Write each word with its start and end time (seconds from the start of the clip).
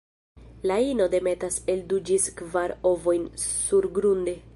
La 0.69 0.77
ino 0.91 1.05
demetas 1.15 1.59
el 1.73 1.83
du 1.91 1.99
ĝis 2.09 2.25
kvar 2.39 2.73
ovojn 2.93 3.29
surgrunde. 3.45 4.35